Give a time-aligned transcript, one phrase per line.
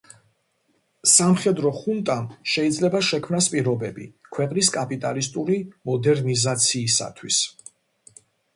[1.15, 5.61] სამხედრო ხუნტამ შეიძლება შექმნას პირობები ქვეყნის კაპიტალისტური
[5.93, 7.43] მოდერნიზაციისათვის.